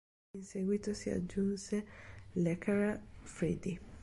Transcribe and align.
In 0.33 0.41
seguito 0.41 0.95
si 0.95 1.11
aggiunse 1.11 1.85
Lercara 2.33 2.99
Friddi. 3.21 3.79